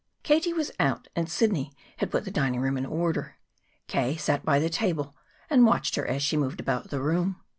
[0.23, 3.35] Katie was out, and Sidney had put the dining room in order.
[3.87, 4.17] K.
[4.17, 5.13] sat by the table
[5.47, 7.39] and watched her as she moved about the room.